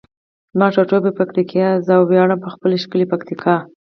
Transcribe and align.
زما 0.53 0.67
ټاټوبی 0.75 1.11
پکتیکا 1.19 1.59
ده 1.65 1.65
او 1.77 1.81
زه 1.87 1.93
ویاړمه 2.09 2.41
په 2.43 2.49
خپله 2.53 2.75
ښکلي 2.83 3.05
پکتیکا. 3.11 3.55